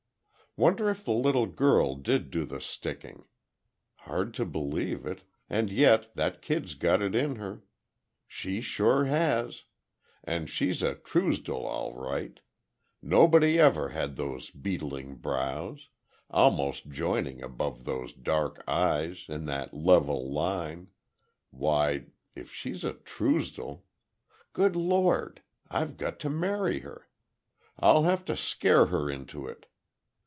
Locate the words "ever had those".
13.61-14.49